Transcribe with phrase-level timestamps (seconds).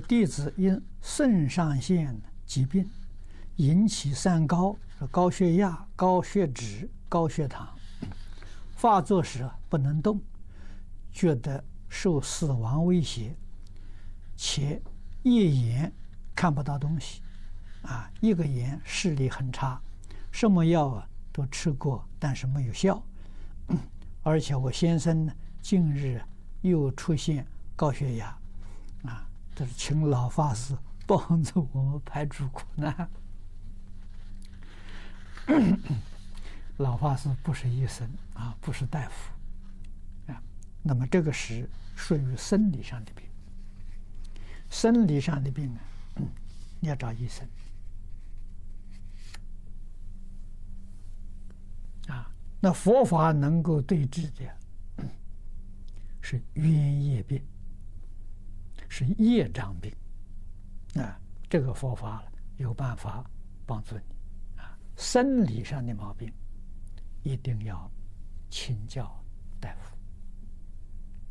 [0.00, 2.88] 弟子因肾上腺疾病
[3.56, 4.76] 引起三高：
[5.08, 7.68] 高血压、高血脂、高血糖。
[8.74, 10.20] 发作时不能动，
[11.12, 13.36] 觉得受死亡威胁，
[14.36, 14.82] 且
[15.22, 15.92] 一眼
[16.34, 17.22] 看不到东西，
[17.82, 19.80] 啊，一个眼视力很差，
[20.32, 23.00] 什么药啊都吃过，但是没有效。
[24.24, 25.32] 而且我先生呢，
[25.62, 26.20] 近日
[26.62, 28.36] 又出现高血压，
[29.54, 29.56] 啊。
[29.56, 30.76] 这是请老法师
[31.06, 33.08] 帮助我们排除苦难。
[36.78, 39.32] 老法师不是医生啊，不是大夫
[40.32, 40.42] 啊。
[40.82, 43.24] 那么这个是属于生理上的病，
[44.70, 45.80] 生理上的病啊，
[46.80, 47.46] 你 要找医生
[52.08, 52.28] 啊。
[52.60, 55.04] 那佛法能够对治的
[56.20, 57.40] 是冤业病。
[58.96, 59.92] 是业障病，
[61.02, 61.18] 啊，
[61.50, 62.22] 这个佛法
[62.58, 63.28] 有办法
[63.66, 64.78] 帮助你啊。
[64.94, 66.32] 生理上的毛病，
[67.24, 67.90] 一定要
[68.48, 69.20] 请教
[69.58, 69.96] 大夫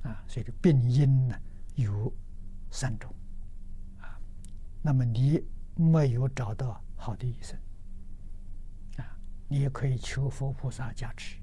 [0.09, 0.21] 啊。
[0.27, 1.39] 所以这病因呢
[1.75, 2.13] 有
[2.69, 3.15] 三种
[4.01, 4.19] 啊。
[4.81, 5.41] 那么你
[5.77, 7.57] 没有找到好的医生
[8.97, 9.07] 啊，
[9.47, 11.37] 你也可以求佛菩萨加持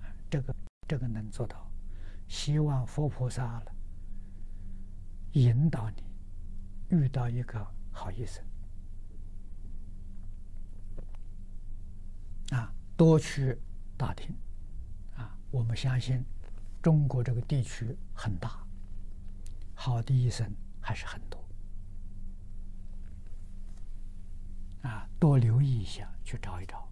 [0.00, 0.08] 啊。
[0.30, 0.54] 这个
[0.88, 1.70] 这个能做到，
[2.28, 3.72] 希望佛菩萨了。
[5.32, 6.02] 引导你
[6.88, 8.44] 遇到一个好医生
[12.50, 13.56] 啊，多去
[13.96, 14.34] 打听
[15.16, 15.38] 啊。
[15.52, 16.24] 我们相信
[16.82, 18.66] 中国这个地区很大，
[19.74, 21.44] 好的医生还是很多
[24.82, 25.08] 啊。
[25.20, 26.89] 多留意一下，去找一找。